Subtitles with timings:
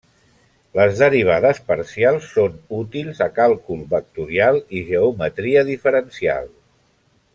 [0.77, 6.51] Les derivades parcials són útils a càlcul vectorial i geometria diferencial.